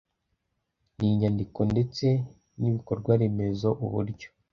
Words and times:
n 0.97 0.99
inyandiko 1.09 1.59
ndetse 1.71 2.05
n 2.59 2.61
ibikorwaremezo 2.69 3.69
uburyo 3.85 4.29